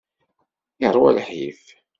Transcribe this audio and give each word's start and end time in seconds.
Yeṛwa 0.81 1.09
lḥif. 1.17 1.61